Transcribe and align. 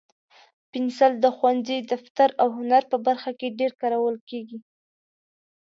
پنسل 0.71 1.13
د 1.21 1.25
ښوونځي، 1.35 1.77
دفتر، 1.91 2.29
او 2.41 2.47
هنر 2.57 2.83
په 2.91 2.97
برخه 3.07 3.31
کې 3.39 3.55
ډېر 3.59 3.71
کارول 3.81 4.15
کېږي. 4.29 4.59